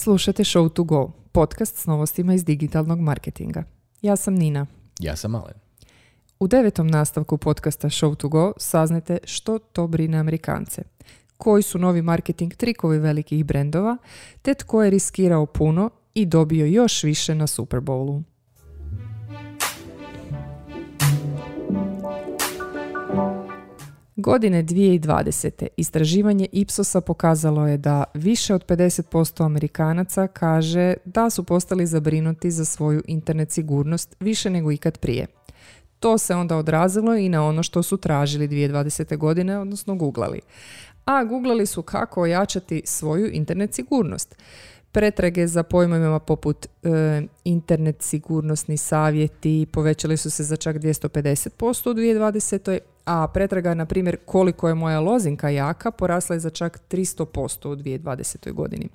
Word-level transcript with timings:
Slušate 0.00 0.44
Show 0.44 0.68
to 0.68 0.84
Go, 0.84 1.12
podcast 1.32 1.76
s 1.76 1.86
novostima 1.86 2.34
iz 2.34 2.44
digitalnog 2.44 3.00
marketinga. 3.00 3.64
Ja 4.02 4.16
sam 4.16 4.34
Nina. 4.34 4.66
Ja 4.98 5.16
sam 5.16 5.34
Alen. 5.34 5.54
U 6.40 6.46
devetom 6.48 6.86
nastavku 6.86 7.38
podcasta 7.38 7.88
Show 7.88 8.16
to 8.16 8.28
Go 8.28 8.52
saznajte 8.56 9.18
što 9.24 9.58
to 9.58 9.86
brine 9.86 10.18
Amerikance, 10.18 10.82
koji 11.36 11.62
su 11.62 11.78
novi 11.78 12.02
marketing 12.02 12.54
trikovi 12.54 12.98
velikih 12.98 13.44
brendova, 13.44 13.96
te 14.42 14.54
tko 14.54 14.82
je 14.82 14.90
riskirao 14.90 15.46
puno 15.46 15.90
i 16.14 16.26
dobio 16.26 16.66
još 16.66 17.02
više 17.02 17.34
na 17.34 17.46
Super 17.46 17.80
Bowlu. 17.80 18.22
Godine 24.20 24.64
2020. 24.64 25.66
istraživanje 25.76 26.46
Ipsosa 26.52 27.00
pokazalo 27.00 27.66
je 27.66 27.76
da 27.76 28.04
više 28.14 28.54
od 28.54 28.66
50% 28.66 29.44
Amerikanaca 29.44 30.26
kaže 30.26 30.94
da 31.04 31.30
su 31.30 31.44
postali 31.44 31.86
zabrinuti 31.86 32.50
za 32.50 32.64
svoju 32.64 33.02
internet 33.06 33.50
sigurnost 33.50 34.16
više 34.20 34.50
nego 34.50 34.72
ikad 34.72 34.98
prije. 34.98 35.26
To 36.00 36.18
se 36.18 36.34
onda 36.34 36.56
odrazilo 36.56 37.16
i 37.16 37.28
na 37.28 37.46
ono 37.46 37.62
što 37.62 37.82
su 37.82 37.96
tražili 37.96 38.48
2020. 38.48 39.16
godine, 39.16 39.58
odnosno 39.58 39.94
googlali. 39.94 40.40
A 41.04 41.24
googlali 41.24 41.66
su 41.66 41.82
kako 41.82 42.22
ojačati 42.22 42.82
svoju 42.84 43.30
internet 43.32 43.74
sigurnost. 43.74 44.36
Pretrage 44.92 45.46
za 45.46 45.62
pojmovima 45.62 46.18
poput 46.18 46.66
e, 46.66 47.22
internet 47.44 48.02
sigurnosni 48.02 48.76
savjeti 48.76 49.66
povećali 49.72 50.16
su 50.16 50.30
se 50.30 50.44
za 50.44 50.56
čak 50.56 50.76
250% 50.76 51.90
u 51.90 51.94
2020 51.94 52.78
a 53.08 53.28
pretraga, 53.28 53.74
na 53.74 53.86
primjer, 53.86 54.16
koliko 54.24 54.68
je 54.68 54.74
moja 54.74 55.00
lozinka 55.00 55.48
jaka, 55.48 55.90
porasla 55.90 56.36
je 56.36 56.40
za 56.40 56.50
čak 56.50 56.80
300% 56.90 57.68
u 57.68 57.76
2020. 57.76 58.52
godini. 58.52 58.88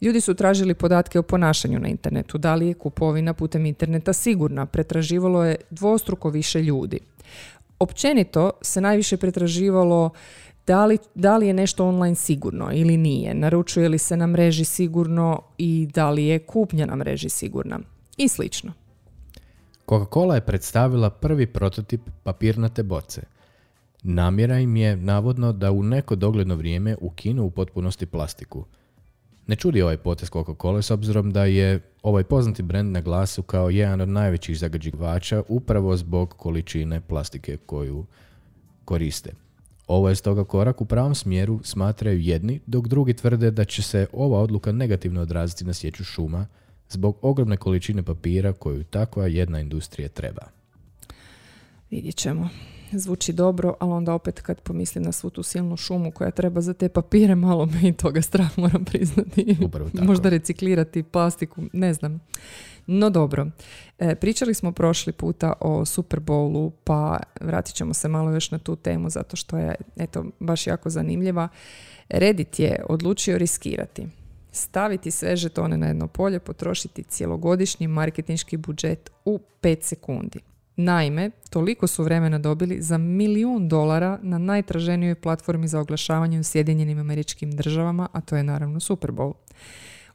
Ljudi 0.00 0.20
su 0.20 0.34
tražili 0.34 0.74
podatke 0.74 1.18
o 1.18 1.22
ponašanju 1.22 1.78
na 1.78 1.88
internetu, 1.88 2.38
da 2.38 2.54
li 2.54 2.68
je 2.68 2.74
kupovina 2.74 3.34
putem 3.34 3.66
interneta 3.66 4.12
sigurna, 4.12 4.66
pretraživalo 4.66 5.44
je 5.44 5.56
dvostruko 5.70 6.30
više 6.30 6.62
ljudi. 6.62 6.98
Općenito 7.78 8.50
se 8.62 8.80
najviše 8.80 9.16
pretraživalo 9.16 10.10
da 10.66 10.86
li, 10.86 10.98
da 11.14 11.36
li 11.36 11.46
je 11.46 11.54
nešto 11.54 11.86
online 11.86 12.14
sigurno 12.14 12.70
ili 12.72 12.96
nije, 12.96 13.34
naručuje 13.34 13.88
li 13.88 13.98
se 13.98 14.16
na 14.16 14.26
mreži 14.26 14.64
sigurno 14.64 15.42
i 15.58 15.88
da 15.94 16.10
li 16.10 16.26
je 16.26 16.38
kupnja 16.38 16.86
na 16.86 16.96
mreži 16.96 17.28
sigurna 17.28 17.78
i 18.16 18.28
slično. 18.28 18.72
Coca-Cola 19.88 20.34
je 20.34 20.40
predstavila 20.40 21.10
prvi 21.10 21.46
prototip 21.46 22.00
papirnate 22.22 22.82
boce. 22.82 23.22
Namjera 24.02 24.58
im 24.58 24.76
je 24.76 24.96
navodno 24.96 25.52
da 25.52 25.72
u 25.72 25.82
neko 25.82 26.16
dogledno 26.16 26.54
vrijeme 26.54 26.96
ukinu 27.00 27.44
u 27.44 27.50
potpunosti 27.50 28.06
plastiku. 28.06 28.64
Ne 29.46 29.56
čudi 29.56 29.82
ovaj 29.82 29.96
potez 29.96 30.30
Coca-Cola 30.30 30.82
s 30.82 30.90
obzirom 30.90 31.32
da 31.32 31.44
je 31.44 31.80
ovaj 32.02 32.24
poznati 32.24 32.62
brend 32.62 32.92
na 32.92 33.00
glasu 33.00 33.42
kao 33.42 33.70
jedan 33.70 34.00
od 34.00 34.08
najvećih 34.08 34.58
zagađivača 34.58 35.42
upravo 35.48 35.96
zbog 35.96 36.34
količine 36.34 37.00
plastike 37.00 37.56
koju 37.56 38.06
koriste. 38.84 39.32
Ovo 39.86 40.08
je 40.08 40.14
stoga 40.14 40.44
korak 40.44 40.80
u 40.80 40.84
pravom 40.84 41.14
smjeru 41.14 41.60
smatraju 41.64 42.20
jedni, 42.20 42.60
dok 42.66 42.88
drugi 42.88 43.14
tvrde 43.14 43.50
da 43.50 43.64
će 43.64 43.82
se 43.82 44.06
ova 44.12 44.38
odluka 44.38 44.72
negativno 44.72 45.20
odraziti 45.20 45.64
na 45.64 45.72
sjeću 45.72 46.04
šuma, 46.04 46.46
zbog 46.88 47.18
ogromne 47.22 47.56
količine 47.56 48.02
papira 48.02 48.52
koju 48.52 48.84
takva 48.84 49.26
jedna 49.26 49.60
industrija 49.60 50.08
treba. 50.08 50.42
Vidjet 51.90 52.16
ćemo. 52.16 52.48
Zvuči 52.92 53.32
dobro, 53.32 53.76
ali 53.80 53.92
onda 53.92 54.14
opet 54.14 54.40
kad 54.40 54.60
pomislim 54.60 55.04
na 55.04 55.12
svu 55.12 55.30
tu 55.30 55.42
silnu 55.42 55.76
šumu 55.76 56.10
koja 56.10 56.30
treba 56.30 56.60
za 56.60 56.74
te 56.74 56.88
papire, 56.88 57.34
malo 57.34 57.66
me 57.66 57.88
i 57.88 57.92
toga 57.92 58.22
strah 58.22 58.58
moram 58.58 58.84
priznati. 58.84 59.56
Upravo 59.64 59.90
tako. 59.90 60.04
Možda 60.04 60.28
reciklirati 60.28 61.02
plastiku, 61.02 61.62
ne 61.72 61.94
znam. 61.94 62.20
No 62.86 63.10
dobro, 63.10 63.46
e, 63.98 64.14
pričali 64.14 64.54
smo 64.54 64.72
prošli 64.72 65.12
puta 65.12 65.52
o 65.60 65.84
Super 65.84 66.20
Bowlu, 66.20 66.70
pa 66.84 67.20
vratit 67.40 67.74
ćemo 67.74 67.94
se 67.94 68.08
malo 68.08 68.30
još 68.30 68.50
na 68.50 68.58
tu 68.58 68.76
temu 68.76 69.10
zato 69.10 69.36
što 69.36 69.58
je 69.58 69.74
eto, 69.96 70.24
baš 70.40 70.66
jako 70.66 70.90
zanimljiva. 70.90 71.48
Reddit 72.08 72.58
je 72.58 72.84
odlučio 72.88 73.38
riskirati 73.38 74.06
staviti 74.56 75.10
sve 75.10 75.36
žetone 75.36 75.76
na 75.76 75.86
jedno 75.86 76.06
polje, 76.06 76.40
potrošiti 76.40 77.02
cjelogodišnji 77.02 77.88
marketinški 77.88 78.56
budžet 78.56 79.10
u 79.24 79.38
5 79.62 79.82
sekundi. 79.82 80.38
Naime, 80.76 81.30
toliko 81.50 81.86
su 81.86 82.04
vremena 82.04 82.38
dobili 82.38 82.82
za 82.82 82.98
milijun 82.98 83.68
dolara 83.68 84.18
na 84.22 84.38
najtraženijoj 84.38 85.14
platformi 85.14 85.68
za 85.68 85.80
oglašavanje 85.80 86.40
u 86.40 86.42
Sjedinjenim 86.42 86.98
američkim 86.98 87.52
državama, 87.52 88.08
a 88.12 88.20
to 88.20 88.36
je 88.36 88.42
naravno 88.42 88.80
Super 88.80 89.10
Bowl. 89.10 89.32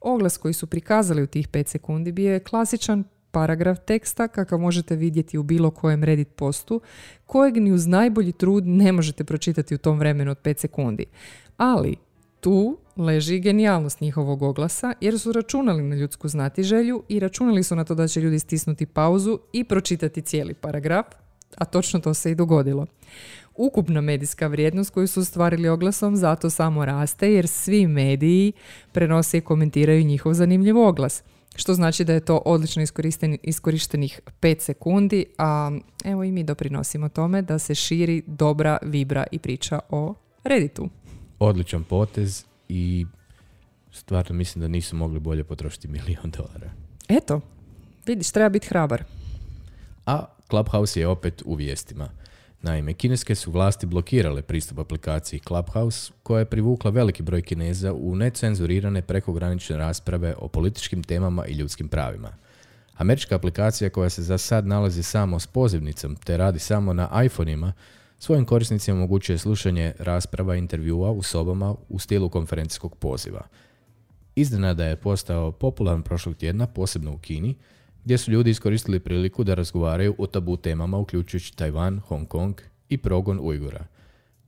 Oglas 0.00 0.36
koji 0.36 0.54
su 0.54 0.66
prikazali 0.66 1.22
u 1.22 1.26
tih 1.26 1.48
5 1.48 1.66
sekundi 1.66 2.12
bio 2.12 2.32
je 2.32 2.40
klasičan 2.40 3.04
paragraf 3.30 3.78
teksta 3.86 4.28
kakav 4.28 4.58
možete 4.58 4.96
vidjeti 4.96 5.38
u 5.38 5.42
bilo 5.42 5.70
kojem 5.70 6.04
Reddit 6.04 6.28
postu, 6.36 6.80
kojeg 7.26 7.56
ni 7.56 7.72
uz 7.72 7.86
najbolji 7.86 8.32
trud 8.32 8.66
ne 8.66 8.92
možete 8.92 9.24
pročitati 9.24 9.74
u 9.74 9.78
tom 9.78 9.98
vremenu 9.98 10.30
od 10.30 10.38
5 10.42 10.58
sekundi. 10.58 11.04
Ali 11.56 11.96
tu 12.40 12.78
leži 12.96 13.40
genijalnost 13.40 14.00
njihovog 14.00 14.42
oglasa 14.42 14.94
jer 15.00 15.18
su 15.18 15.32
računali 15.32 15.82
na 15.82 15.96
ljudsku 15.96 16.28
znatiželju 16.28 17.02
i 17.08 17.20
računali 17.20 17.62
su 17.62 17.76
na 17.76 17.84
to 17.84 17.94
da 17.94 18.08
će 18.08 18.20
ljudi 18.20 18.38
stisnuti 18.38 18.86
pauzu 18.86 19.38
i 19.52 19.64
pročitati 19.64 20.22
cijeli 20.22 20.54
paragraf, 20.54 21.06
a 21.56 21.64
točno 21.64 22.00
to 22.00 22.14
se 22.14 22.30
i 22.30 22.34
dogodilo. 22.34 22.86
Ukupna 23.56 24.00
medijska 24.00 24.46
vrijednost 24.46 24.90
koju 24.90 25.06
su 25.06 25.24
stvarili 25.24 25.68
oglasom 25.68 26.16
zato 26.16 26.50
samo 26.50 26.84
raste 26.84 27.32
jer 27.32 27.48
svi 27.48 27.86
mediji 27.86 28.52
prenose 28.92 29.38
i 29.38 29.40
komentiraju 29.40 30.04
njihov 30.04 30.34
zanimljiv 30.34 30.78
oglas. 30.78 31.22
Što 31.54 31.74
znači 31.74 32.04
da 32.04 32.12
je 32.12 32.20
to 32.20 32.42
odlično 32.44 32.82
iskorištenih 33.42 34.20
5 34.40 34.60
sekundi, 34.60 35.24
a 35.38 35.70
evo 36.04 36.24
i 36.24 36.32
mi 36.32 36.44
doprinosimo 36.44 37.08
tome 37.08 37.42
da 37.42 37.58
se 37.58 37.74
širi 37.74 38.22
dobra 38.26 38.78
vibra 38.82 39.26
i 39.32 39.38
priča 39.38 39.80
o 39.88 40.14
Redditu. 40.44 40.88
Odličan 41.40 41.84
potez 41.84 42.44
i 42.68 43.06
stvarno 43.92 44.36
mislim 44.36 44.60
da 44.60 44.68
nisu 44.68 44.96
mogli 44.96 45.20
bolje 45.20 45.44
potrošiti 45.44 45.88
milijon 45.88 46.30
dolara. 46.30 46.70
Eto, 47.08 47.40
vidiš, 48.06 48.30
treba 48.30 48.48
biti 48.48 48.68
hrabar. 48.68 49.04
A 50.06 50.24
Clubhouse 50.50 51.00
je 51.00 51.08
opet 51.08 51.42
u 51.44 51.54
vijestima. 51.54 52.08
Naime, 52.62 52.94
kineske 52.94 53.34
su 53.34 53.50
vlasti 53.50 53.86
blokirale 53.86 54.42
pristup 54.42 54.78
aplikaciji 54.78 55.40
Clubhouse, 55.40 56.12
koja 56.22 56.38
je 56.38 56.44
privukla 56.44 56.90
veliki 56.90 57.22
broj 57.22 57.42
kineza 57.42 57.92
u 57.92 58.16
necenzurirane 58.16 59.02
prekogranične 59.02 59.76
rasprave 59.76 60.34
o 60.38 60.48
političkim 60.48 61.02
temama 61.02 61.46
i 61.46 61.52
ljudskim 61.52 61.88
pravima. 61.88 62.32
Američka 62.96 63.34
aplikacija 63.34 63.90
koja 63.90 64.10
se 64.10 64.22
za 64.22 64.38
sad 64.38 64.66
nalazi 64.66 65.02
samo 65.02 65.40
s 65.40 65.46
pozivnicom 65.46 66.16
te 66.16 66.36
radi 66.36 66.58
samo 66.58 66.92
na 66.92 67.24
iPhoneima, 67.24 67.72
svojim 68.20 68.44
korisnicima 68.44 68.96
omogućuje 68.96 69.38
slušanje 69.38 69.92
rasprava 69.98 70.56
i 70.56 70.58
intervjua 70.58 71.10
u 71.10 71.22
sobama 71.22 71.74
u 71.88 71.98
stilu 71.98 72.28
konferencijskog 72.28 72.96
poziva. 72.96 73.42
Iznenada 74.34 74.84
je 74.84 74.96
postao 74.96 75.52
popularan 75.52 76.02
prošlog 76.02 76.36
tjedna, 76.36 76.66
posebno 76.66 77.12
u 77.12 77.18
Kini, 77.18 77.54
gdje 78.04 78.18
su 78.18 78.30
ljudi 78.30 78.50
iskoristili 78.50 79.00
priliku 79.00 79.44
da 79.44 79.54
razgovaraju 79.54 80.14
o 80.18 80.26
tabu 80.26 80.56
temama 80.56 80.98
uključujući 80.98 81.56
Tajvan, 81.56 82.00
Hong 82.00 82.28
Kong 82.28 82.54
i 82.88 82.98
progon 82.98 83.40
Ujgura. 83.42 83.86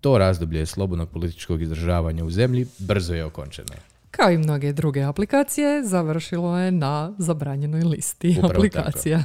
To 0.00 0.18
razdoblje 0.18 0.66
slobodnog 0.66 1.10
političkog 1.10 1.62
izdržavanja 1.62 2.24
u 2.24 2.30
zemlji 2.30 2.66
brzo 2.78 3.14
je 3.14 3.24
okončeno. 3.24 3.68
Kao 4.10 4.30
i 4.30 4.38
mnoge 4.38 4.72
druge 4.72 5.02
aplikacije, 5.02 5.84
završilo 5.84 6.58
je 6.58 6.70
na 6.70 7.14
zabranjenoj 7.18 7.82
listi 7.82 8.30
Upravo 8.38 8.54
aplikacija. 8.54 9.24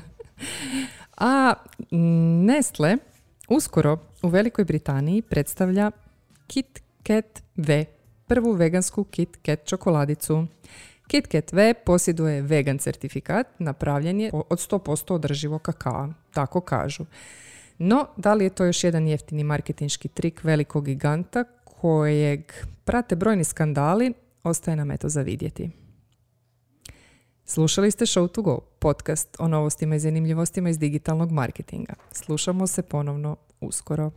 A 1.17 1.53
Nestle 2.45 2.97
Uskoro 3.49 3.97
u 4.23 4.27
Velikoj 4.27 4.65
Britaniji 4.65 5.21
predstavlja 5.21 5.91
Kit 6.47 6.83
Kat 7.03 7.43
V, 7.55 7.85
prvu 8.27 8.51
vegansku 8.51 9.03
Kit 9.03 9.37
Kat 9.41 9.65
čokoladicu. 9.65 10.47
Kit 11.07 11.27
Kat 11.27 11.51
V 11.51 11.73
posjeduje 11.85 12.41
vegan 12.41 12.77
certifikat, 12.77 13.47
napravljen 13.59 14.19
je 14.19 14.31
od 14.33 14.59
100% 14.59 15.13
održivo 15.13 15.59
kakao, 15.59 16.09
tako 16.33 16.61
kažu. 16.61 17.05
No, 17.77 18.07
da 18.17 18.33
li 18.33 18.43
je 18.43 18.49
to 18.49 18.65
još 18.65 18.83
jedan 18.83 19.07
jeftini 19.07 19.43
marketinški 19.43 20.07
trik 20.07 20.43
velikog 20.43 20.85
giganta 20.85 21.43
kojeg 21.63 22.53
prate 22.83 23.15
brojni 23.15 23.43
skandali, 23.43 24.13
ostaje 24.43 24.75
nam 24.75 24.91
eto 24.91 25.09
za 25.09 25.21
vidjeti. 25.21 25.86
Slušali 27.49 27.91
ste 27.91 28.05
Show 28.05 28.27
to 28.27 28.41
Go, 28.41 28.59
podcast 28.79 29.35
o 29.39 29.47
novostima 29.47 29.95
i 29.95 29.99
zanimljivostima 29.99 30.69
iz 30.69 30.79
digitalnog 30.79 31.31
marketinga. 31.31 31.93
Slušamo 32.11 32.67
se 32.67 32.81
ponovno 32.81 33.35
uskoro. 33.61 34.11